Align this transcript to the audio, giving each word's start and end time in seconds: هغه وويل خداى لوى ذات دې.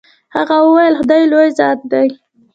هغه 0.35 0.55
وويل 0.65 0.93
خداى 0.99 1.23
لوى 1.31 1.47
ذات 1.59 1.79
دې. 1.91 2.07